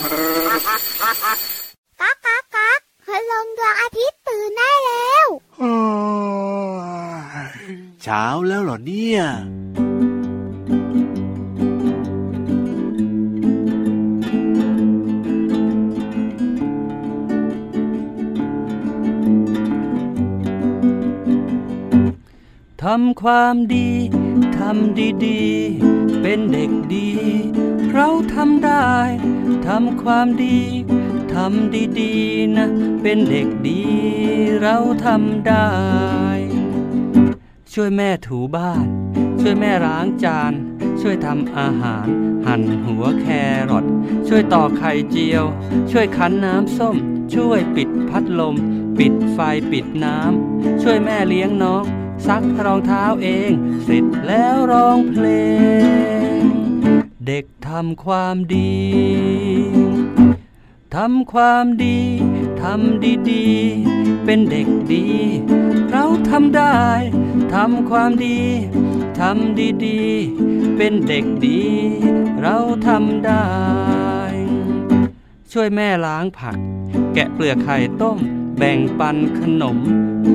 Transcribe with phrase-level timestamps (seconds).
[0.00, 5.26] ก๊ากก๊ากก๊ากพลงดวงอาทิตย์ตื่นได้แล้ว
[8.02, 9.20] เช้าแล้วเหรอเนี่ย
[22.82, 23.88] ทำความดี
[24.58, 27.08] ทำดีๆ เป็นเด็กดี
[28.00, 28.92] เราทำได้
[29.68, 30.58] ทำความดี
[31.34, 32.68] ทำดีๆนะ
[33.02, 33.82] เป็นเด็กดี
[34.62, 35.68] เราทำได้
[37.72, 38.86] ช่วยแม่ถูบ้าน
[39.40, 40.52] ช่วยแม่ล้างจาน
[41.00, 42.06] ช่วยทำอาหาร
[42.46, 43.26] หั่นหัวแค
[43.70, 43.84] รอท
[44.28, 45.44] ช่วยต่อไข่เจียว
[45.90, 46.96] ช่วยคั้นน้ำส้ม
[47.34, 48.56] ช่วยปิดพัดลม
[48.98, 49.38] ปิดไฟ
[49.72, 51.84] ปิดน้ำ ช่วยแม่เลี้ยงน้อง
[52.26, 53.50] ซักรองเท้าเอง
[53.84, 55.26] เสร็จแล้วร้องเพล
[56.40, 56.42] ง
[57.26, 58.74] เด็ก ทำความดี
[60.96, 61.98] ทำความดี
[62.62, 65.06] ทำดีๆ เป็นเด็กดี
[65.90, 66.78] เราทำได้
[67.54, 68.40] ทำความดี
[69.20, 71.62] ทำดีๆ เป็นเด็กดี
[72.42, 72.56] เรา
[72.88, 73.46] ทำได้
[75.52, 76.58] ช่วยแม่ล้างผัก
[77.14, 78.18] แกะเปลือกไข่ต้ม
[78.58, 79.78] แบ่งปันขนม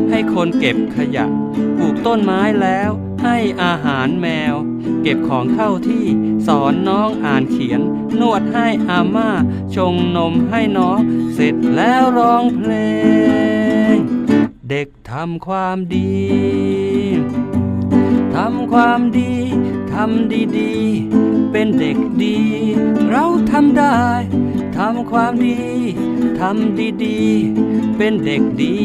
[0.09, 1.25] ให้คนเก็บขยะ
[1.77, 2.89] ปลูกต้นไม้แล้ว
[3.23, 4.55] ให้อาหารแมว
[5.01, 6.05] เก็บของเข้าที่
[6.47, 7.81] สอนน้องอ่านเขียน
[8.19, 9.29] นวดให้อาม่า
[9.75, 10.99] ชงนมให้น้อง
[11.33, 12.73] เสร็จแล้วร้องเพล
[13.93, 13.95] ง
[14.69, 16.13] เด็กทำความดี
[18.35, 19.33] ทำความดี
[19.93, 22.37] ทำดีๆ เป็นเด็กดี
[23.09, 23.99] เราทำได้
[24.77, 25.61] ทำความดี
[26.39, 28.77] ทำดีๆ เป็นเด็กดี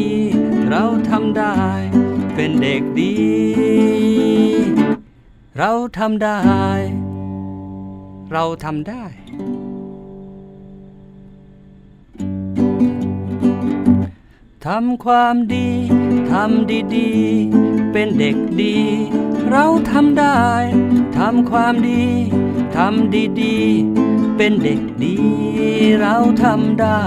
[0.69, 1.55] เราทำได้
[2.35, 4.48] เป็นเด็กดี
[5.61, 6.39] เราทำได้
[8.31, 9.03] เราทำได้
[14.65, 15.69] ทำความดี
[16.31, 18.77] ทำดีๆ เป็นเด็กดี
[19.51, 20.43] เราทำได้
[21.17, 22.05] ทำความดี
[22.77, 25.17] ทำดีๆ เป็นเด็กดี
[26.01, 27.03] เราทำได้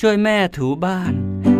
[0.00, 1.12] ช่วยแม่ถูบ้าน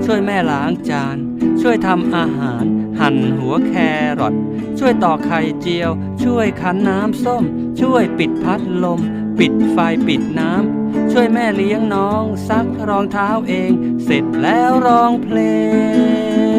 [0.05, 1.17] ช่วยแม่ล้างจาน
[1.61, 2.67] ช่วยทำอาหาร
[2.99, 3.75] หั่นหัวแค
[4.21, 4.35] รอท
[4.79, 5.91] ช่วยต่อไข่เจียว
[6.23, 7.45] ช่วยคั้นน้ำส้ม
[7.81, 9.01] ช่วยปิดพัดลม
[9.39, 13.71] ปิดไฟปิดน้ำ ช่วยแม่เลี้ยงน้อง ซักรองเท้าเอง
[14.05, 15.39] เสร็จแล้วร้องเพล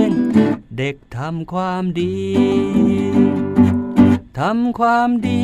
[0.06, 0.08] ง
[0.78, 2.18] เด็กทำความดี
[4.40, 5.44] ทำความดี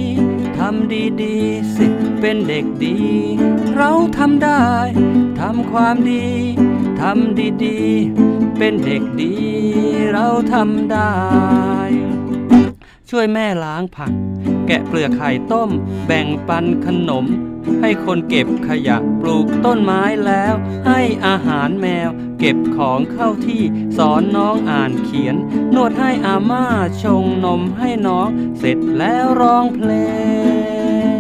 [0.58, 1.38] ทำดีดี
[1.76, 1.88] สิ
[2.20, 2.98] เป็นเด็กดี
[3.76, 4.66] เราทำได้
[5.40, 6.26] ทำความดี
[7.00, 7.80] ทำดีดี
[8.58, 9.34] เป็นเด็กดี
[10.12, 11.14] เราทำได้
[13.10, 14.12] ช่วยแม่ล้างผัก
[14.68, 15.70] แกะเปลือกไข่ต้ม
[16.08, 17.26] แบ่งปันขนม
[17.82, 20.54] ให้คนเก็บขยะปลูกต้นไม้แล้ว
[20.88, 23.62] ให้อาหารแมว เก็บของเข้าที่
[23.98, 25.36] สอนน้องอ่านเขียน
[25.76, 26.66] นวดให้อาม่า
[27.04, 28.30] ชงนมให้น้อง
[28.60, 29.92] เสร็จแล้วร้องเพล
[31.16, 31.18] ง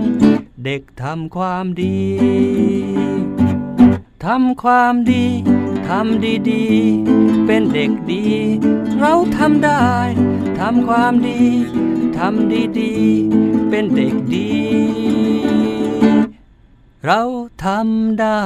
[0.65, 1.99] เด็กทำความดี
[4.25, 5.25] ทำความดี
[5.87, 8.25] ทำดีๆ เป็นเด็กดี
[8.99, 9.87] เราทำได้
[10.59, 11.41] ทำความดี
[12.17, 14.51] ทำดีๆ เป็นเด็กดี
[17.05, 17.21] เรา
[17.63, 18.41] ทำได้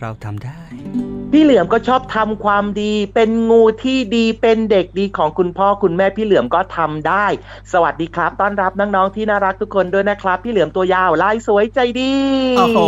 [0.00, 0.77] เราทำได้
[1.32, 7.26] พี่เหลือมก็ชอบทำความดี เป็นงูที่ดีเป็นเด็กดีของคุณพ่อคุณแม่พี่เหลือมก็ทำได้
[7.72, 12.14] สวัสดีครับ ต้อนรับน้องๆที่น่ารักทุกคนด้วยนะครับ พี่เหลือมตัวยาวลายสวยใจดี
[12.58, 12.78] โอ้โห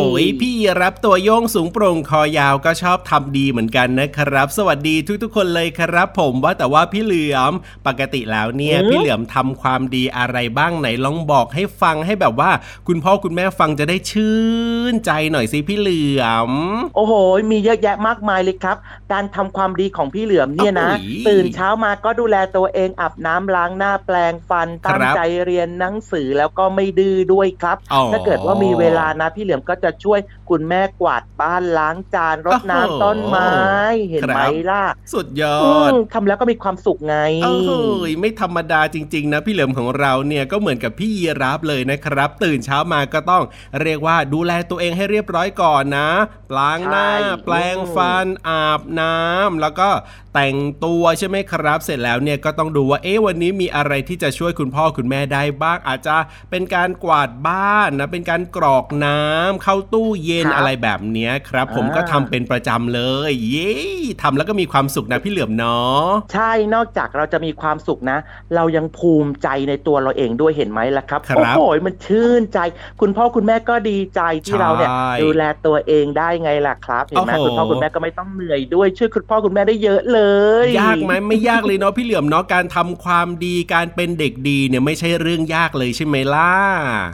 [0.41, 0.53] พี่
[0.83, 7.53] รับตัวโยงสูงโปร่งคอยาวก็ชอบทำดีเหมือนกันนะครับ สวัสดีทุกๆ คนเลยครับ ผมว่าแต่ว่าพี่เหลือม
[7.87, 12.51] ปกติแล้วเนี่ยพี่เหลือมทำความดีอะไรบ้างไหนลองบอกให้ฟังให้แบบว่า
[12.89, 14.37] คุณพ่อคุณแม่ฟังจะได้ชื่
[14.93, 16.51] นใจหน่อยสิพี่เหลือม
[16.97, 17.13] โอ้โห
[17.53, 18.77] มีเยอะแยะมากมายเลยครับ
[19.13, 20.91] การทำความดีของพี่เหลือมเนี่ยนะ
[21.29, 27.77] ตื่นเช้ามาก็ดูแลตัวเองอาบน้ำล้างหน้าแปลงฟันตั้งใจเรียนหนังสือแล้วก็ไม่ดื้อด้วยครับ
[28.13, 33.51] ถ้าเกิดว่ามีเวลานะ พี่เหลือมก็จะช่วยคุณแม่กวาดบ้านล้างจานรดน้ำต้นไม้
[34.11, 34.41] เห็นไหม
[34.71, 34.85] ล่ะ
[35.15, 43.45] สุดยอดทำแล้วก็มีความสุขไงเอ้ยไม่ธรรมดาจริง ๆ นะ พี่เหลือมของเราเนี่ยก็เหมือนกับพี่ยีราฟเลยนะครับ ตื่นเช้ามาก็ต้อง
[43.83, 46.11] เรียกว่าดูแลตัวเองให้เรียบร้อยก่อนนะ
[46.59, 47.09] ล้างหน้า
[47.45, 49.89] แปลงฟันนอาบน้ำแล้วก็
[50.35, 56.17] แต่งตัวใช่ไหมครับ เสร็จแล้วเนี่ยก็ต้องดูว่าเอ๊ะวันนี้มีอะไรที่จะช่วยคุณพ่อคุณแม่ได้บ้าง อาจจะ
[56.51, 63.73] เป็นการกวาดบ้านนะเป็นการกรอกน้ำเข้าตู้เย็นอะไรแบบนี้ครับ ผมก็ทำเป็นประจำเลย เย้
[64.23, 68.19] ทำแล้วก็มีความสุขนะพี่เหลือมเนาะใช่นอกจากเราจะมีความสุขนะ
[68.55, 72.59] เรายังภูมิใจในตัวเราเองด้วยเห็นไหมล่ะครับโอ้โหมันชื่นใจ
[73.01, 74.91] คุณพ่อคุณแม่ก็ดีใจที่เราเนี่ย
[75.23, 80.21] ดูแลตัวเองได้ไงล่ะครับเห็นไหมคุณพ่อคุณแม่ก็ไม่ต้องเหนื่อยด้วยช่วยคุณพ่อคุณแม่ได้เยอะเล
[80.65, 86.53] ย ยากไหมไม่ยากเลยเนาะพี่เหลือมเนาะการทำความดีการเป็นเด็กดีเนี่ยไม่ใช่เรื่องยากเลยใช่ไหมล่ะ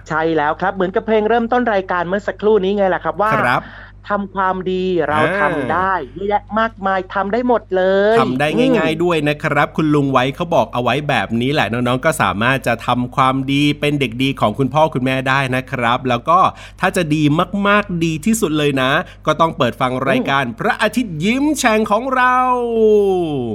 [0.08, 3.62] ใช่แล้วครับ เหมือนกับเพลงเริ่มต้นรายการเมื่อสักครู่นี้ไงล่ะครับว่าครับ
[4.08, 7.82] ทำความดีเราทำได้เยอะแยะมากมายทำได้หมดเล
[8.14, 16.38] ยทำได้ง่าย ๆ ด้วยนะครับ คุณลุงไว้เขาบอกเอาไว้แบบนี้แหละน้องๆก็สามารถจะทำความดีเป็นเด็กดีของคุณพ่อคุณแม่ได้นะครับ แล้วก็
[16.80, 17.22] ถ้าจะดี
[17.68, 18.90] มากๆดีที่สุดเลยนะ
[19.26, 22.36] ก็ต้องเปิดฟังรายการพระอาทิตย์ยิ้มแฉ่งของเรา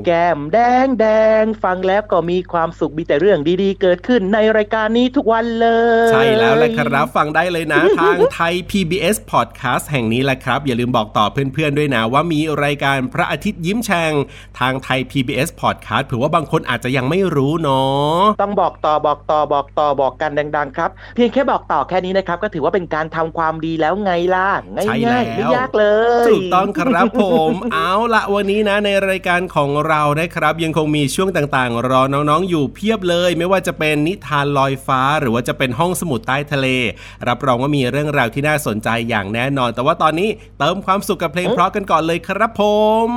[0.06, 1.06] แก้มแดงแด
[1.42, 5.68] งฟังแล้วก็มีความสุขมีแต่เรื่องดีๆ เกิดขึ้นในรายการนี้ทุกวันเล
[6.07, 14.12] ย ใช่แล้วแหละครับฟังได้เลยนะทางไทย PBS Podcast แห่งนี้แหละครับ อย่าลืมบอกต่อเพื่อนๆด้วยนะว่ามีรายการพระอาทิตย์ยิ้มแฉ่ง
[14.60, 25.86] ทางไทย PBS Podcast เผื่อว่าบางคนอาจจะยังไม่รู้เนาะต้องบอกต่อบอกต่อบอกต่อบอกกันดังๆครับ เพียงแค่บอกต่อแค่นี้นะครับ ก็ถือว่าเป็นการทำความดีแล้วไงล่ะง่ายๆไม่ยากเล
[26.24, 36.68] ยถูกต้องครับผม เอาละวันนี้นะในรายการของเรานะครับ ยังคงมีช่วงต่างๆ รอน้องๆอยู่เพียบเลย ไม่ว่าจะเป็นนิทานลอยฟ้า หรือว่าจะเป็นห้องสมุดใต้ทะเล
[37.28, 40.30] รับรองว่ามีเรื่องราวที่น่าสนใจอย่างแน่นอน แต่ว่าตอนนี้
[40.60, 42.62] เติมความสุขกับเพลงเพราะกันก่อนเลยครับผ
[43.07, 43.10] ม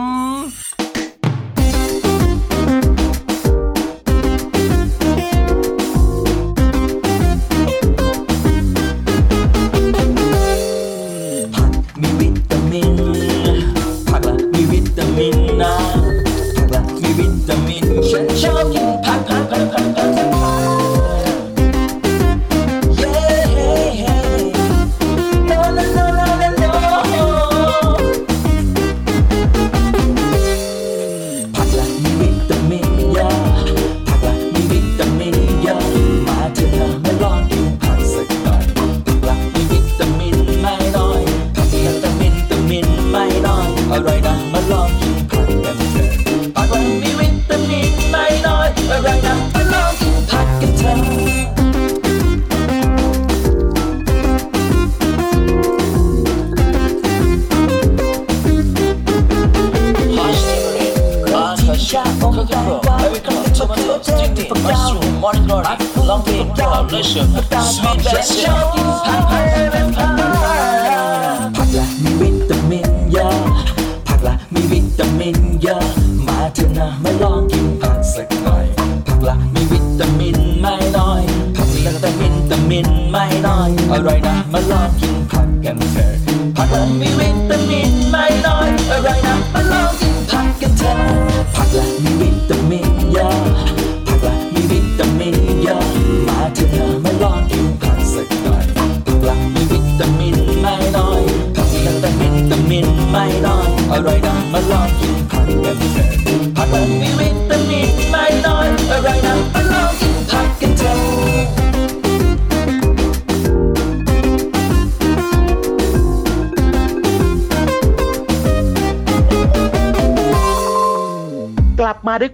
[83.93, 86.04] อร่อยนะมาลองกินผักกันเถอะ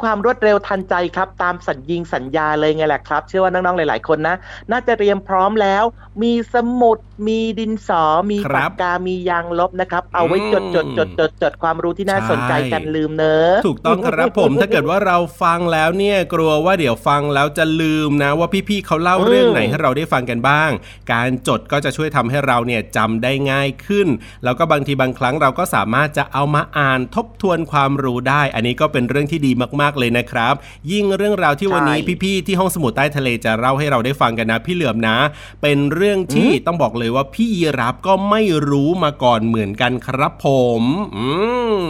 [0.03, 4.37] ความรวดเร็วทันใจครับ ตามสัญญิงสัญญาเลยไงแหละครับ เชื่อว่าน้องๆ หลายๆ คนนะ
[4.71, 5.85] น่าจะเตรียมพร้อมแล้ว
[6.23, 6.99] มีสมุด
[7.29, 20.71] มีดินสอ มีปากกา มียางลบนะครับ เอาไว้จดจดจดจดจดความรู้ที่น่าสนใจกันลืมเนอะถูกต้องครับผม ถ้าเกิดว่าเราฟังแล้วเนี่ย กลัวว่าเดี๋ยวฟังแล้วจะลืมนะ ว่าพี่ๆเขาเล่าเรื่องไหนให้เราได้ฟังกันบ้าง
[21.13, 24.09] การจดก็จะช่วยทำให้เราเนี่ยจำได้ง่ายขึ้น
[24.45, 30.55] แล้วก็บางทีบางครั้งเราก็สามารถจะเอามาอ่านทบทวนความรู้ได้ อันนี้ก็เป็นเรื่องที่ดีมากๆเลยนะครับ
[30.93, 35.17] ยิ่งเรื่องราวที่วันนี้พี่ๆที่ห้องสมุดใต้ทะเลจะเล่าให้เราได้ฟังกันนะพี่เหลือมนะ
[35.63, 40.47] เป็นเรื่องที่ต้องบอกเลยว่าพี่ยีรับก็ไม่รู้มาก่อนเหมือนกันครับผ
[40.81, 40.83] ม
[41.17, 41.29] อื
[41.75, 41.81] ม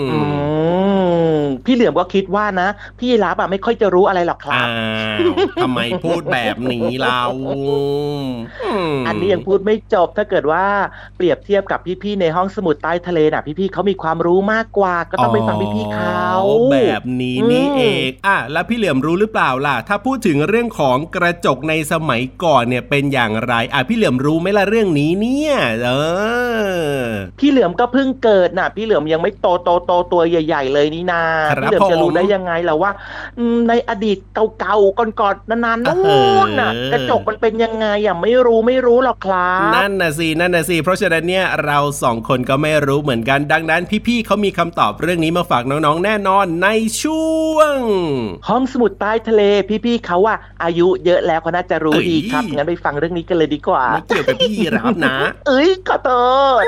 [1.43, 4.67] มพี่เหลือมก็คิดว่านะ พี่รับอะไม่ค่อยจะรู้อะไรหรอกครัอ้า
[5.19, 7.23] บวทำไมพูดแบบนี้เรา
[8.23, 8.25] ม
[9.07, 10.65] อันนี้ยังพูดไม่จบถ้าเกิดว่า
[11.17, 25.91] เปรียบเทียบกับพี่ๆในห้องสมุดใต้ทะเลน่ะ พี่ๆเขามีความรู้มากกว่า ก็ต้องไปฟังพี่ๆเขาอ๋อแบบนี้นี่อืมเองอะแล้วพี่เหลือมรู้หรือเปล่าล่ะ ถ้าพูดถึงเรื่องของกระจกในสมัยก่อนเนี่ยเป็นอย่างไรอะพี่เหลือมรู้ไหมล่ะเรื่องนี้เนี่ยเอ
[27.01, 27.05] อ
[27.39, 32.91] พี่เหลือมก็เพิ่งเกิดน่ะ พี่เหลือมยังไม่โตโตโตตัวใหญ่ ๆ เลยนี่นาครับพี่เหลือมจะรู้ผมได้ยังไงล่ะว่า
[33.39, 34.19] อืมในอดีต
[34.59, 35.99] เก่าๆก่อนๆนานๆนู่
[36.47, 46.69] นน่ะเออกระจกมันเป็นยังไงอะไม่รู้ไม่รู้หรอกครับนั่นน่ะสินั่นน่ะสิเพราะฉะนั้นเนี่ยเราสองคนก็ไม่รู้เหมือนกันดังนั้น พี่ๆเขามีคำตอบเรื่องนี้มาฝากน้องๆแน่นอนใน
[47.03, 47.80] ช่วง
[48.49, 49.43] ห้องสมุดใต้ทะเล
[49.85, 55.17] พี่ๆเขาว่าอายุเยอะแล้วเขาน่าจะรู้เอ้ยดีครับงั้นไปฟังเรื่องนี้กันเลยดีกว่าไม่เกี่ยวกับพี่รับนะ
[55.49, 56.11] เอ้ยขอโท
[56.63, 56.65] ษ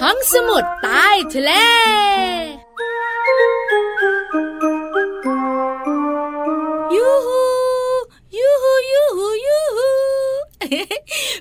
[0.00, 1.52] ห้องสมุดใต้ทะเล
[6.94, 7.42] ยูฮู
[8.38, 9.88] ยูฮูยูฮูยูฮู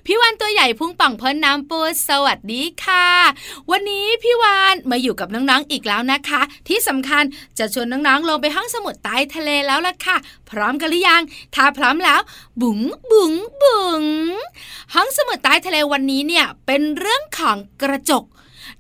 [0.05, 3.07] พี่วานตัวใหญ่พุ่งป่องพ้นน้ำปูสวัสดีค่ะ
[3.71, 7.23] วันนี้พี่วานมาอยู่กับน้องๆอีกแล้วนะคะ ที่สำคัญ
[7.57, 10.17] จะชวนน้องๆลงไปห้องสมุดใต้ทะเลแล้วล่ะค่ะ
[10.49, 11.21] พร้อมกันหรือยัง
[11.55, 12.21] ถ้าพร้อมแล้ว
[12.61, 12.79] บุ๋ง
[13.11, 14.03] บุ๋งบุ๋ง
[14.93, 18.25] ห้องสมุดใต้ทะเลวันนี้เนี่ยเป็นเรื่องของกระจก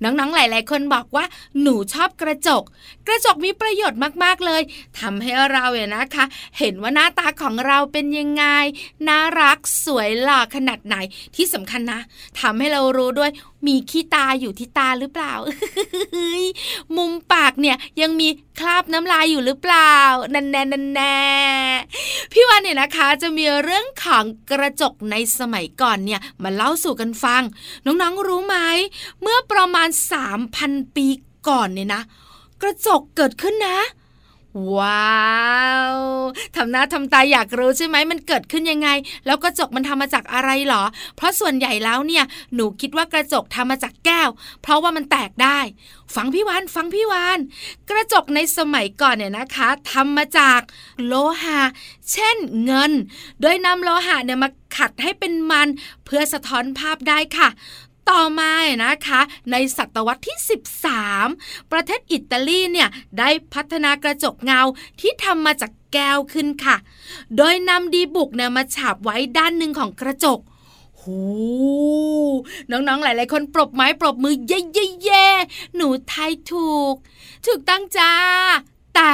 [0.03, 1.25] น้องๆ หลาย ๆ คนบอกว่า
[1.61, 2.63] หนูชอบกระจก
[3.07, 4.61] กระจกมีประโยชน์มากๆเลย
[4.99, 6.25] ทำให้เราเนี่ยนะคะ
[6.59, 8.45] เห็นว่าหน้าตาของเราเป็นยังไง
[9.07, 10.95] น่ารักสวยหล่อขนาดไหน
[11.35, 11.99] ที่สำคัญนะ
[12.39, 13.31] ทำให้เรารู้ด้วย
[13.67, 15.33] มีขี้ตาอยู่ที่ตาหรือเปล่า
[16.97, 18.27] มุมปากเนี่ยยังมี
[18.59, 19.95] คราบน้ำลายอยู่หรือเปล่า
[20.33, 21.19] นันแน่นันแน่
[22.31, 27.43] พี่วันเนี่ยนะคะจะมีเรื่องของกระจกในสมัยก่อนเนี่ยมาเล่าสู่กันฟัง
[27.85, 28.57] น้องๆรู้ไหม
[29.21, 29.89] เมื่อประมาณ
[30.41, 31.07] 3,000 ปี
[31.47, 32.03] ก่อนเนี่ยนะ
[32.63, 33.79] กระจกเกิดขึ้นนะ
[34.77, 35.23] ว้า
[35.95, 35.99] ว
[36.55, 38.89] ทำหน้าทำตาอยากรู้ใช่ไหมมันเกิดขึ้นยังไง
[39.25, 40.83] แล้วกระจกมันทำมาจากอะไรหรอ
[41.15, 44.29] เพราะส่วนใหญ่แล้วเนี่ยหนูคิดว่ากระจกทำมาจากแก้ว
[44.61, 45.59] เพราะว่ามันแตกได้
[46.15, 47.39] ฟังพี่วานฟังพี่วาน
[47.89, 50.61] กระจกในสมัยก่อนเนี่ยนะคะทำมาจาก
[51.05, 51.61] โลหะ
[52.11, 52.91] เช่นเงิน
[53.41, 55.67] โดยนำโลหะเนี่ยมาขัดให้เป็นมัน
[56.05, 57.49] เพื่อสะท้อนภาพได้ค่ะ
[58.09, 58.51] ต่อมา
[58.85, 60.37] นะคะ ในศตวรรษที่
[61.05, 64.61] 13 ประเทศอิตาลีเนี่ยได้พัฒนากระจกเงา
[64.99, 66.75] ที่ทำมาจากแก้วขึ้นค่ะ
[67.37, 70.39] โดยนำดีบุกเนี่ยมาฉาบไว้ด้านหนึ่งของกระจก
[71.01, 71.21] หู
[72.71, 75.27] น้องๆ หลาย ๆ คนปรบไม้ปรบมือเย่เย่เย่
[75.75, 76.93] หนูทายถูก
[77.45, 78.11] ถูกตั้งจ้า
[78.95, 79.13] แต่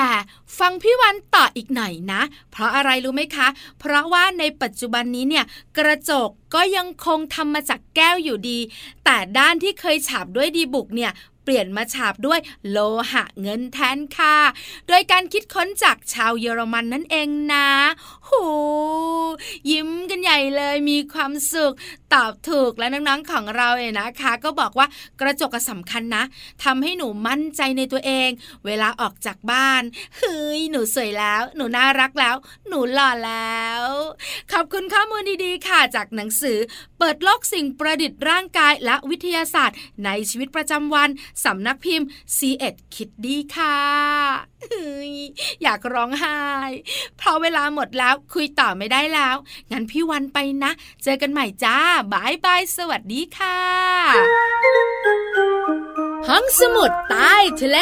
[0.58, 3.48] ฟังพี่วันต่ออีกหน่อยนะ เพราะอะไรรู้ไหมคะ
[3.80, 5.46] เพราะว่าในปัจจุบันนี้เนี่ย
[5.78, 8.60] กระจกก็ยังคงทำมาจากแก้วอยู่ดี
[9.06, 11.14] แต่ด้านที่เคยฉาบด้วยดีบุกเนี่ย
[11.44, 12.40] เปลี่ยนมาฉาบด้วย
[12.70, 12.78] โล
[13.12, 14.38] หะเงินแทนค่ะ
[14.88, 17.68] โดยการคิดค้นจากชาวเยอรมันนั่นเองนะ
[18.26, 18.32] โห
[19.72, 21.74] ยิ้มกันใหญ่เลยมีความสุข
[22.14, 24.88] ตอบถูกและน้องๆของเราเนี่ยนะคะ ก็บอกว่า
[25.22, 26.24] กระจกก็สำคัญนะ
[26.64, 28.30] ทำให้หนูมั่นใจในตัวเอง
[28.66, 29.84] เวลาออกจากบ้าน
[30.18, 32.36] เ้ยหนูสวยแล้ว หนูน่ารักแล้ว
[32.68, 33.84] หนูหล่อแล้ว
[34.52, 36.58] ขอบคุณข้อมูลดีๆ ค่ะจากหนังสือ
[37.00, 41.10] เปิดโลกสิ่งประดิษฐ์ร่างกายและวิทยาศาสตร์ ในชีวิตประจำวัน
[41.46, 43.80] สำนักพิมพ์ c ีเอ็ดคิดดีค่ะ
[45.64, 46.40] อยากร้องไห้
[47.18, 49.36] เพราะเวลาหมดแล้วคุยต่อไม่ได้แล้ว
[49.72, 50.72] งั้นพี่วันไปนะ
[51.04, 51.78] เจอกันใหม่จ้า
[52.14, 53.60] บายบายสวัสดีค่ะ
[56.28, 57.80] ห้องสมุดใต้ทะเล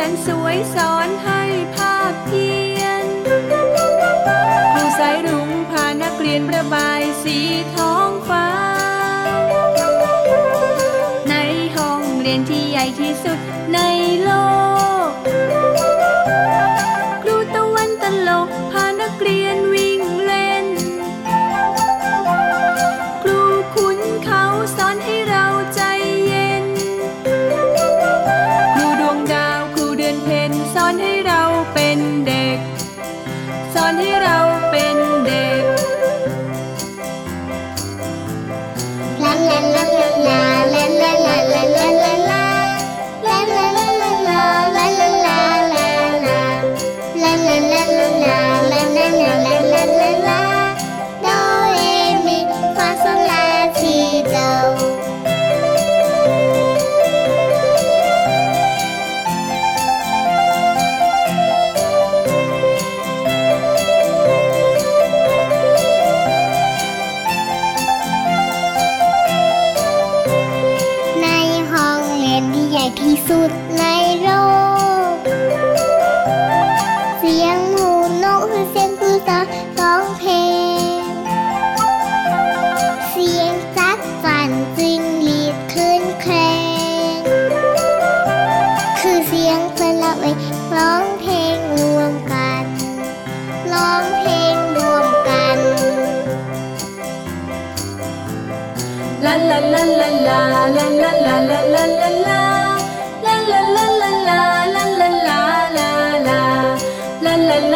[0.00, 1.42] แสนสวยสอนให้
[1.76, 3.06] ภาพเพียน
[4.74, 7.38] ครูสายรุ้งพานักเรียนประบายสี
[7.74, 8.48] ท้องฟ้า
[11.30, 11.34] ใน
[11.76, 13.38] ห้องเรียนที่ใหญ่ที่สุด
[13.74, 13.78] ใน
[14.22, 14.30] โล
[14.78, 14.79] ก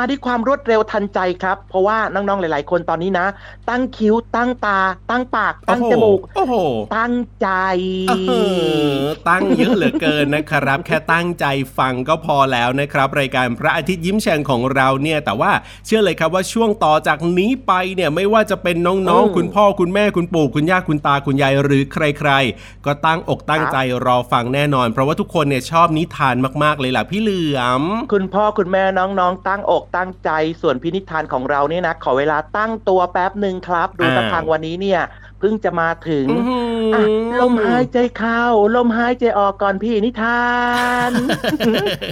[0.00, 3.26] กลับมาที่ความรวดเร็วทันใจครับ เพราะว่าน้องๆหลาย ๆ คนตอนนี้นะ
[3.70, 4.78] ตั้งคิ้วตั้งตา
[5.10, 6.54] ตั้งปาก ตั้งจมูกโอ้โห
[6.96, 7.48] ตั้งใจ
[8.08, 8.32] เอ
[8.94, 11.46] อตั้งเยอะเหลือเกินนะครับ แค่ตั้งใจ
[11.78, 15.52] ฟังก็พอแล้วนะครับ รายการพระอาทิตย์ยิ้มแฉ่งของเราเนี่ย แต่ว่า
[15.86, 27.82] เชื่อเลยครับว่าช่วงต่อจากนี้ไปเนี่ยไม่ว่าจะเป็นน้องอืมๆคุณพ่อคุณแม่คุณปู่คุณย่าคุณตาคุณยายหรือใคร ๆ ก็ตั้งอกตั้งใจรอฟังแน่นอน เพราะว่าทุกคนเนี่ยชอบนิทานมากๆเลยล่ะพี่เหลือม
[28.12, 30.30] คุณพ่อคุณแม่น้องๆ ตั้งอกตั้งใจ
[30.62, 35.00] ส่วนพินิธานของเราเนี่ยนะ ขอเวลาตั้งตัวแป๊บหนึ่งครับ ดูอ้าวตะทางวันนี้เนี่ย
[35.38, 36.69] เพิ่งจะมาถึงอื้อหืออะ
[37.40, 38.42] ลมหายใจเข้า
[38.76, 40.44] ลมหายใจออกก่อนพี่นิทา
[41.08, 41.10] น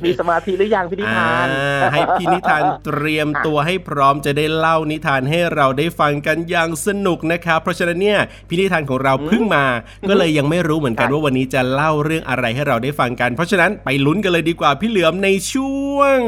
[0.05, 1.47] มีสมาธิหรือยังพี่นิทาน
[1.81, 9.65] อ่าให้พี่นิทานเตรียมตัวให้พร้อมจะได้เล่านิทานให้เราได้ฟังกันอย่างสนุกนะครับ เพราะฉะนั้นเนี่ยพี่นิทานของเราเพิ่งมา
[10.09, 16.19] ก็เลยยังไม่รู้เหมือนกันค่ะว่าวันนี้จะเล่าเรื่องอะไรให้เราได้ฟังกัน เพราะฉะนั้นไปลุ้นกันเลยดีกว่าพี่เหลือมในช่วง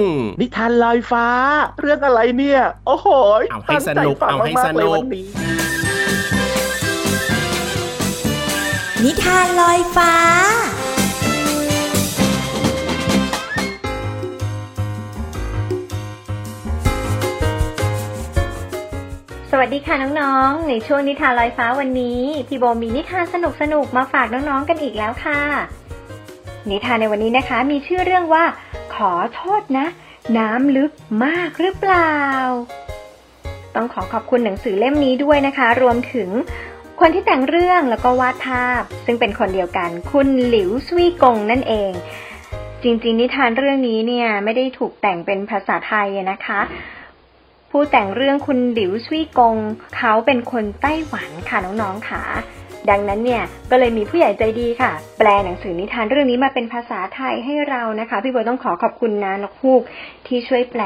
[0.41, 1.27] นิทานลอยฟ้า
[1.81, 3.09] เรื่องอะไรเนี่ย โอ้โห
[3.51, 5.21] เอาให้สนุกตั้งใจฟังเอาให้มสนุกมากๆเลย
[6.33, 6.40] วั
[9.07, 10.15] นิทานลอยฟ้า
[19.51, 23.37] สวัสดีค่ะน้องๆ ในช่วงนิทานลอยฟ้าวันนี้ พี่โบมีนิทานส
[23.73, 25.41] นุกๆมาฝากน้องๆ กันอีกแล้วค่ะ
[26.71, 28.45] นิทานในวันนี้นะคะ มีชื่อเรื่องว่า
[28.95, 29.87] ขอโทษนะ
[30.39, 30.93] น้ำลึก
[31.25, 32.15] มากหรือเปล่า
[33.75, 36.29] ต้องขอขอบคุณหนังสือเล่มนี้ด้วยนะคะ รวมถึง
[37.01, 41.93] คนที่แต่งเรื่องแล้วก็วาดภาพ ซึ่งเป็นคนเดียวกัน คุณหลิวซุยกงนั่นเอง
[42.83, 46.61] จริงๆ นิทานเรื่องนี้เนี่ยไม่ได้ถูกแต่งเป็นภาษาไทยนะคะ
[47.71, 49.57] ผู้แต่งเรื่องคุณหลิวซุยกง
[49.97, 52.23] เขาเป็นคนไต้หวันค่ะน้องๆค่ะ
[52.91, 59.83] ดังนั้นเนี่ยก็เลยมีผู้ใหญ่ใจดีค่ะ แปลหนังสือนิทานเรื่องนี้มาเป็นภาษาไทยให้เรานะคะ พี่โบต้องขอขอบคุณนะนกฮูก
[60.27, 60.83] ที่ช่วยแปล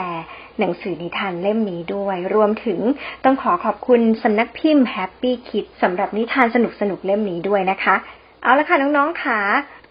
[0.59, 2.81] หนังสือนิทานเล่มนี้ด้วย รวมถึง
[3.25, 6.57] ต้องขอขอบคุณสำนักพิมพ์ Happy Kids สำหรับนิทานส
[6.91, 7.95] นุกๆเล่มนี้ด้วยนะคะ
[8.43, 9.41] เอาละค่ะน้องๆค่ะ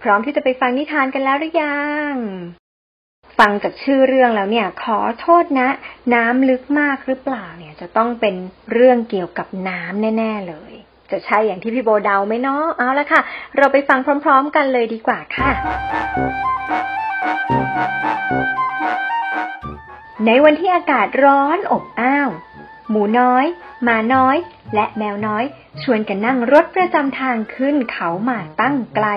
[0.02, 1.78] พร้อมที่จะไปฟังนิทานกันแล้วหรือยั
[2.12, 2.14] ง
[3.40, 5.70] ฟังจากชื่อเรื่องแล้วเนี่ย ขอโทษนะ
[6.14, 8.36] น้ำลึกมากหรือเปล่าเนี่ย จะต้องเป็น
[8.72, 10.74] เรื่องเกี่ยวกับน้ำแน่ ๆ เลย
[11.14, 13.22] จะใช่อย่างที่พี่โบเดาไหมเนาะเอาละค่ะ
[13.58, 15.50] เราไปฟังพร้อม ๆ กันเลยดีกว่าค่ะ
[20.26, 22.30] ในวันที่อากาศร้อนอบอ้าว
[22.90, 23.46] หมูน้อย
[23.84, 24.38] หมาน้อย
[24.76, 25.44] และแมวน้อย
[25.84, 29.08] ชวนกันนั่งรถประจำทางขึ้นเขาหมาตั้งไกล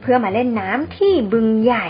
[0.00, 1.86] เพื่อมาเล่นน้ำที่บึงใหญ่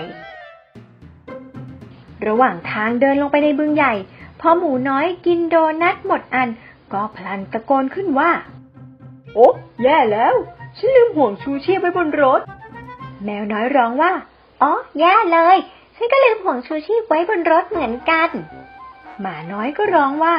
[2.26, 3.94] ระหว่างทางเดินลงไปในบึงใหญ่
[4.40, 6.48] พอหมูน้อยกินโดนัทหมดอัน
[6.92, 8.30] ก็พลันตะโกนขึ้นว่า
[9.34, 9.48] โอ้
[9.82, 10.34] แย่แล้ว
[10.76, 12.40] ฉันลืมห่วงชูชีพไว้บนรถ
[13.24, 14.12] แมวน้อยร้องว่า
[14.62, 15.56] อ๋อ แย่เลย
[15.96, 18.28] ฉันก็ลืมห่วงชูชีพไว้บนรถเหมือนกัน
[19.20, 20.36] หมาน้อยก็ร้องว่า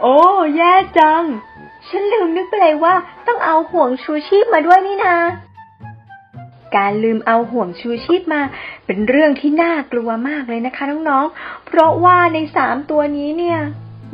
[0.00, 0.16] โอ้
[0.56, 1.24] แย่จัง
[1.88, 2.94] ฉันลืมนึกไปเลยว่า
[3.26, 5.16] ต้องเอาห่วงชูชีพมาด้วยนี่นา
[6.76, 8.40] การลืมเอาห่วงชูชีพมา
[8.86, 13.58] เป็นเรื่องที่น่ากลัวมากเลยนะคะน้องๆ เพราะว่าในสามตัวนี้เนี่ย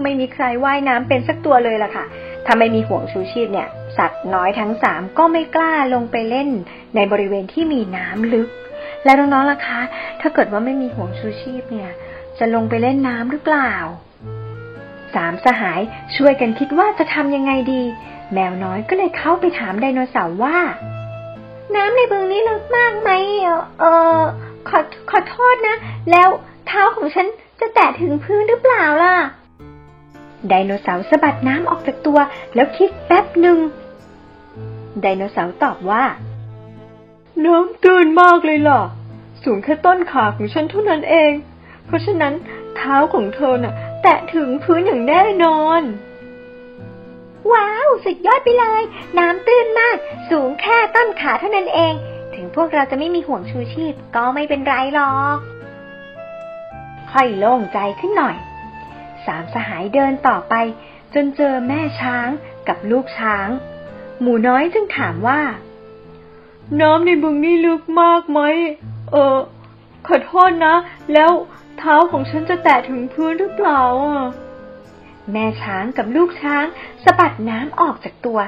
[0.02, 2.04] ไม่มีใครว่ายน้ำเป็นสักตัวเลยล่ะค่ะ
[2.46, 6.48] ถ้าไม่มีห่วงชูชีพเนี่ย สัตว์น้อยทั้งสามก็ไม่กล้าลงไปเล่น
[6.94, 8.48] ในบริเวณที่มีน้ำลึก
[9.04, 9.80] แล้วน้องๆล่ะคะ
[10.20, 11.90] ถ้าเกิดว่าไม่มีห่วงชูชีพเนี่ย
[12.38, 13.72] จะลงไปเล่นน้ำหรือเปล่า
[15.14, 15.80] สามสหาย
[16.16, 17.82] ช่วยกันคิดว่าจะทำยังไงดี
[18.32, 20.58] แมวน้อยก็เลยเข้าไปถามไดโนเสาร์ว่า
[21.76, 23.10] น้ำในบึงนี้ลึกมากไหม
[23.80, 23.84] เอ
[24.18, 24.20] อ
[24.68, 24.78] ขอ
[25.10, 25.76] ขอโทษนะ
[26.10, 26.28] แล้ว
[26.66, 27.26] เท้าของฉัน
[27.60, 29.16] จะแตะถึงพื้นหรือเปล่าล่ะ
[30.48, 32.18] ไดโนเสาร์สะบัดน้ำออกจากตัว
[32.54, 33.58] แล้วคิดแป๊บหนึ่ง
[35.02, 36.04] ไดโนเสาร์ตอบว่า
[37.44, 38.82] น้ำตื้นมากเลยล่ะ
[39.42, 41.32] สูงแค่ต้นขาของฉันเท่านั้นเอง
[41.86, 42.34] เพราะฉะนั้น
[42.76, 45.82] เท้าของเธอน่ะ แตะถึงพื้นอย่างแน่นอน
[47.52, 48.82] ว้าว สุดยอดไปเลย
[49.18, 49.96] น้ำตื้นมาก
[50.30, 51.94] สูงแค่ต้นขาเท่านั้นเอง
[52.34, 55.38] ถึงพวกเราจะไม่มีห่วงชูชีพก็ไม่เป็นไรหรอก
[57.10, 58.36] ค่อยโล่งใจขึ้นหน่อย
[59.26, 60.54] สามสหายเดินต่อไป
[61.14, 62.28] จนเจอแม่ช้าง
[62.68, 63.48] กับลูกช้าง
[64.20, 65.40] หมูน้อยจึงถามว่า
[66.80, 68.40] น้ำในบึงนี่ลึกมากไหม
[69.10, 69.38] เออ
[70.06, 70.74] ขอโทษนะ
[71.12, 71.30] แล้ว
[71.78, 74.20] เท้าของฉันจะแตะถึงพื้นหรือเปล่าอะ
[75.32, 76.64] แม่ช้างกับลูกช้าง
[77.04, 78.38] สะบัดน้ำออกจากตัว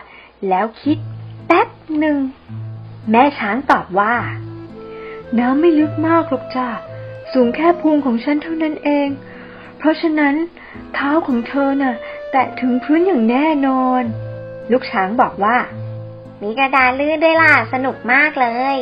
[0.48, 0.98] แล้วคิด
[1.46, 2.18] แป๊บหนึ่ง
[3.11, 4.14] แม่ช้างตอบว่า
[5.38, 6.68] น้ำไม่ลึกมากหรอกจ้า
[7.33, 9.09] สูงแค่พุงของฉันเท่านั้นเอง
[9.78, 10.35] เพราะฉะนั้น
[10.94, 11.94] เท้าของเธอน่ะ
[12.30, 14.02] แตะถึงพื้นอย่างแน่นอน
[14.70, 15.56] ลูกช้างบอกว่า
[16.42, 18.78] มีกระดานลื่นด้วยล่ะ สนุกมากเลย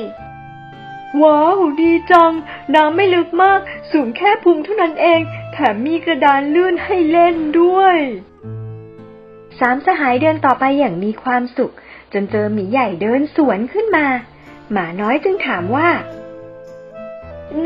[1.23, 2.33] ว้าว ดีจัง
[2.75, 3.61] น้ำไม่ลึกมาก
[3.93, 5.21] สูงแค่พุงเท่านั้นเอง
[5.53, 7.99] แถมมีกระดานลื่นให้เล่นด้วย
[9.59, 11.73] สามสหายเดินต่อไปอย่างมีความสุข
[12.13, 14.07] จนเจอหมีใหญ่เดินสวนขึ้นมา
[14.73, 15.89] หมาน้อยจึงถามว่า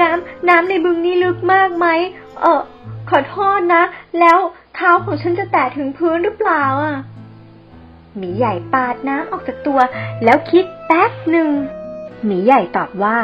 [0.00, 1.86] น้ำน้ำในบึงนี้ลึกมากไหม
[2.40, 2.62] เออ
[3.10, 3.82] ขอโทษนะ
[4.20, 4.38] แล้ว
[4.74, 6.96] เท้าของฉันจะแตะถึงพื้นหรือเปล่าอะ
[8.16, 9.80] หมีใหญ่ปาดน้ำออกจากตัว
[10.24, 11.48] แล้วคิดแป๊บหนึ่ง
[12.24, 13.18] หมีใหญ่ตอบว่า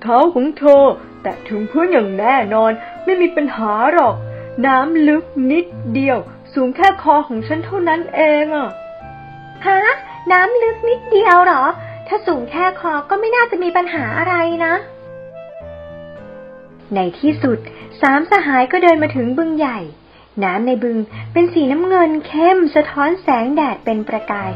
[0.00, 0.84] เท้าของเธอ
[1.22, 2.72] แตะถึงพื้นอย่างแน่นอน
[3.04, 4.14] ไม่มีปัญหาหรอก
[4.66, 6.18] น้ำลึกนิดเดียว
[6.54, 8.70] สูงแค่คอของฉันเท่านั้นเองอะ
[9.66, 9.80] ฮะ
[10.32, 11.64] น้ำลึกนิดเดียวหรอ
[12.08, 14.34] ถ้าสูงแค่คอก็ไม่น่าจะมีปัญหาอะไร
[14.64, 14.74] นะ
[16.94, 17.58] ในที่สุด
[18.02, 19.78] สามสหายก็เดินมาถึงบึงใหญ่
[20.44, 20.98] น้ำในบึง
[21.32, 24.50] เป็นสีน้ำเงินเข้มสะท้อนแสงแดดเป็นประกาย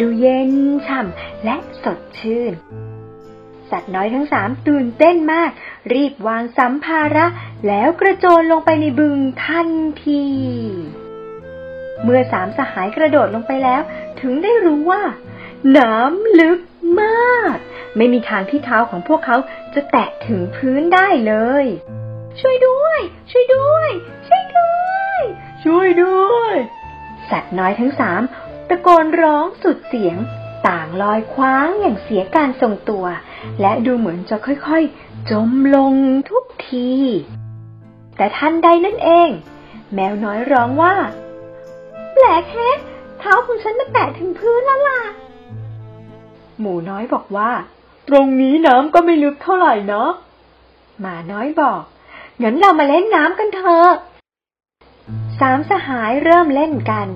[0.00, 0.52] ดูเย็น
[0.86, 2.52] ฉ่ำและสดชื่น
[3.70, 5.50] สัตว์น้อยทั้งสามตื่นเต้นมาก
[5.92, 7.26] รีบวางสัมภาระ
[7.66, 9.68] แล้วกระโจนลงไปในบึงทัน
[10.04, 10.24] ที
[12.02, 13.82] เมื่อสามสหายกระโดดลงไปแล้ว
[14.20, 15.02] ถึงได้รู้ว่า
[15.78, 16.60] น้ำลึก
[17.00, 17.56] มาก
[17.96, 19.36] ไม่มีทางที่เท้าของพวกเขา
[19.74, 21.66] จะแตะถึงพื้นได้เลย
[22.40, 23.90] ช่วยด้วย ช่วยด้วย
[24.26, 24.89] ช่วยด้วย
[25.64, 26.56] ช่วยด้วย
[27.30, 28.22] สัตว์น้อยทั้งสาม
[28.68, 30.16] ตะโกนร้องสุดเสียง
[30.68, 33.04] ต่างลอยคว้างอย่างเสียการทรงตัว
[33.60, 35.94] และดูเหมือนจะค่อยๆ จมลง
[36.30, 36.90] ทุกที
[38.16, 39.30] แต่ทันใดนั่นเอง
[39.94, 40.94] แมวน้อยร้องว่า
[42.14, 42.78] แปลกแฮะ
[43.18, 45.00] เท้าของฉันมาแตะถึงพื้นแล้วล่ะ
[46.60, 47.50] หมูน้อยบอกว่า
[48.08, 50.10] ตรงนี้น้ำก็ไม่ลึกเท่าไหร่เนาะ
[51.00, 51.82] หมาน้อยบอก
[52.42, 53.90] งั้นเรามาเล่นน้ำกันเถอะ
[55.40, 57.08] สามสหายเริ่มเล่นกัน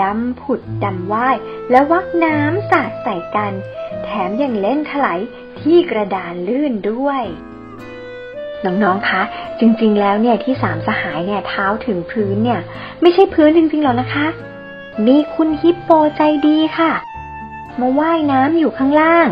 [0.00, 1.36] ดำผุดดำว่าย
[1.70, 3.52] และวักน้ำสาดใส่กัน
[4.04, 5.20] แถมยังเล่นถลาย
[5.60, 7.22] ที่กระดานลื่นด้วย
[8.64, 9.22] น้องๆ คะ
[9.60, 12.60] จริงๆ แล้วเนี่ยที่สามสหายเนี่ยเท้าถึงพื้นเนี่ย
[13.00, 14.26] ไม่ใช่พื้นจริงๆ หรอกนะคะ
[15.06, 16.92] มีคุณฮิปโปใจดีค่ะ
[17.80, 19.28] มาว่ายน้ำอยู่ข้างล่าง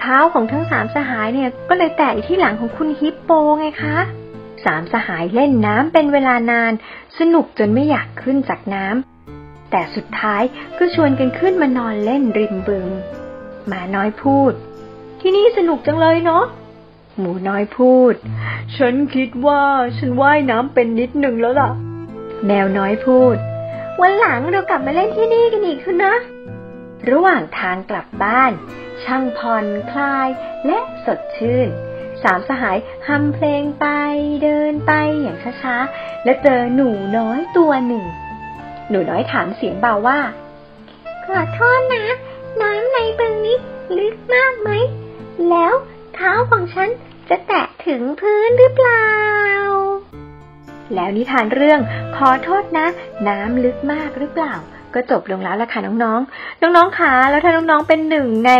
[0.00, 3.96] เท้าของทั้งสามสหายเนี่ยก็เลยแตะที่หลังของคุณฮิปโปไงคะ
[4.64, 6.72] สามสหายเล่นน้ำเป็นเวลานาน
[7.18, 10.42] สนุกจนไม่อยากขึ้นจากน้ำ แต่สุดท้าย
[10.78, 12.86] ก็ชวนกันขึ้นมานอนเล่นริมบึง
[13.66, 14.52] หมาน้อยพูด
[15.20, 16.44] ที่นี่สนุกจังเลยเนาะ
[17.18, 18.14] หมูน้อยพูด
[18.76, 19.62] ฉันคิดว่า
[19.98, 21.70] ฉันว่ายน้ำเป็นนิดหนึ่งแล้วล่ะ
[22.46, 23.36] แมวน้อยพูด
[24.00, 26.14] วันหลังเรากลับมาเล่นที่นี่กันอีกนะ
[27.10, 28.52] ระหว่างทางกลับบ้าน
[29.04, 30.28] ช่างผ่อนคลาย
[30.66, 31.68] และสดชื่น
[32.24, 32.78] สามสหาย
[33.08, 33.86] ฮัมเพลงไป
[34.42, 38.04] เดินไปอย่างช้าๆ และเจอหนูน้อยตัวหนึ่ง
[38.90, 40.20] หนูน้อยถามเสียงเบาว่า
[41.26, 42.04] ขอโทษนะ
[42.62, 43.56] น้ำในตรงนี้
[43.98, 44.70] ลึกมากไหม
[45.50, 45.74] แล้ว
[46.14, 46.88] เท้าของฉัน
[47.28, 49.06] จะแตะถึงพื้นหรือเปล่า
[50.94, 51.80] แล้วนิทานเรื่อง
[52.16, 52.86] ขอโทษนะ
[53.28, 54.54] น้ำลึกมากหรือเปล่า
[54.94, 58.52] ก็จบลงแล้วละค่ะน้องๆ น้องๆคะแล้วถ้าน้องๆเป็นหนึ่งใน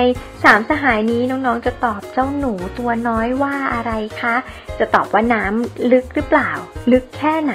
[0.45, 4.35] สามสหายนี้น้องๆจะตอบเจ้าหนูตัวน้อยว่าอะไรคะ
[4.79, 6.51] จะตอบว่าน้ำลึกหรือเปล่า
[6.93, 7.55] ลึกแค่ไหน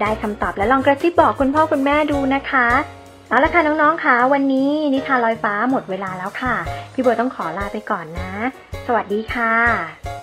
[0.00, 2.66] ได้คำตอบแล้วลองกระซิบบอกคุณพ่อคุณแม่ดูนะคะ
[3.28, 6.54] เอาละค่ะน้องๆคะวันนี้นิทานลอยฟ้าหมดเวลาแล้วค่ะ
[6.92, 8.32] พี่บัวต้องขอลาไปก่อนนะ
[8.86, 10.21] สวัสดีค่ะ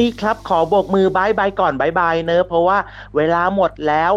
[0.00, 2.78] นี้ครับขอโบกมือ bye bye ก่อน bye bye เนอะเพราะว่า
[3.16, 4.12] เวลาหมดแล้ว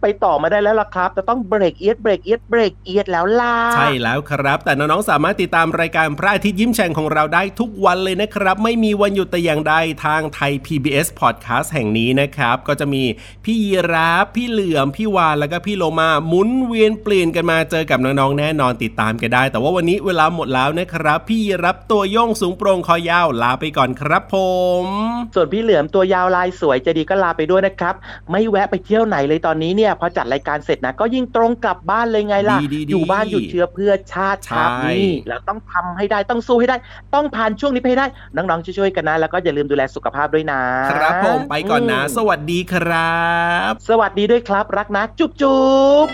[0.00, 13.02] ไปต่อมาได้แล้วล่ะครับจะต้องเบรกเอี๊ยดเบรกเอี๊ยดเบรกเอี๊ยดแล้วล่ะใช่แล้วครับ แต่น้องๆสามารถติดตามรายการพระอาทิตย์ยิ้มแฉ่งของเราได้ทุกวันเลยนะครับ ไม่มีวันหยุดแต่อย่างใดทางไทย PBS Podcast แห่งนี้นะครับ ก็จะมี
[13.44, 24.36] พี่ยีราฟพี่เหลือมพี่วานแล้วก็พี่โลมาหมุนเวียนเปลี่ยนกันมาเจอกับน้องๆแน่นอนติดตามกันได้ แต่ว่าวันนี้เวลาหมดแล้วนะครับ พี่ยีราฟตัวโย่งสูงโปร่งคอยาวลาไปก่อนครับผ
[24.84, 24.86] ม
[25.34, 27.94] ส่วนพี่เหลือมตัวยาวลายสวยใจะดีก็ลาไปด้วยนะครับ
[28.30, 36.76] ไม่แวะไปเที่ยวไหนเลยตอนนี้เนี่ยพอจัดรายการเสร็จนะก็ยิ่งตรงกลับบ้านเลยไงล่ะดีๆๆอยู่บ้านหยุดเชื้อเพื่อชาติครับใช่นี่แล้วต้องทำให้ได้ต้องสู้ให้ได้
[37.14, 43.22] ต้องผ่านช่วงนี้ไปให้ได้ น้องๆช่วยๆกันนะ แล้วก็อย่าลืมดูแลสุขภาพด้วยนะครับผมไปก่อนนะอืมสวัสดีครั
[43.70, 45.62] บ สวัสดีด้วยครับรักนะจุ๊บจุ๊
[46.04, 46.06] บ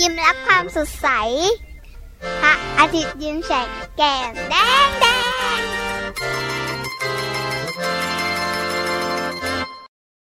[0.00, 1.08] ยิ้มรับความสดใส
[2.22, 2.56] 哈！
[2.76, 3.48] 阿杰变成
[3.96, 4.04] 镜
[4.34, 4.56] 钉
[5.00, 6.51] 钉。